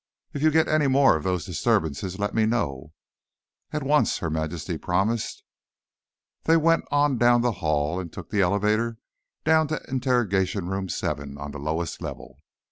[0.33, 2.91] "If you get any more of those disturbances, let me know."
[3.71, 5.43] "At once," Her Majesty promised.
[6.45, 8.97] They went on down the hall and took the elevator
[9.45, 12.39] down to Interrogation Room 7, on the lowest level.